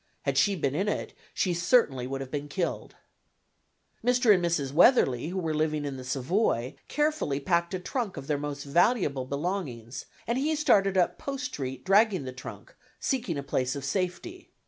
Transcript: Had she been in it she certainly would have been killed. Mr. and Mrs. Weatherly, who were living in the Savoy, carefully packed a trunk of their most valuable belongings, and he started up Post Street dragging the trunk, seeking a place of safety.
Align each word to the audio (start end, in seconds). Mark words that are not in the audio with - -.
Had 0.23 0.35
she 0.35 0.55
been 0.55 0.73
in 0.73 0.87
it 0.87 1.13
she 1.31 1.53
certainly 1.53 2.07
would 2.07 2.21
have 2.21 2.31
been 2.31 2.47
killed. 2.47 2.95
Mr. 4.03 4.33
and 4.33 4.43
Mrs. 4.43 4.71
Weatherly, 4.73 5.27
who 5.27 5.37
were 5.37 5.53
living 5.53 5.85
in 5.85 5.95
the 5.97 6.03
Savoy, 6.03 6.73
carefully 6.87 7.39
packed 7.39 7.75
a 7.75 7.79
trunk 7.79 8.17
of 8.17 8.25
their 8.25 8.39
most 8.39 8.63
valuable 8.63 9.25
belongings, 9.25 10.07
and 10.25 10.39
he 10.39 10.55
started 10.55 10.97
up 10.97 11.19
Post 11.19 11.45
Street 11.45 11.85
dragging 11.85 12.23
the 12.23 12.33
trunk, 12.33 12.73
seeking 12.99 13.37
a 13.37 13.43
place 13.43 13.75
of 13.75 13.85
safety. 13.85 14.49